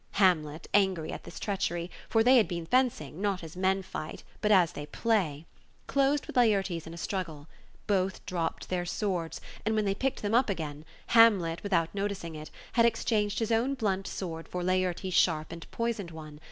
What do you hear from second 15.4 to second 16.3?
and poisoned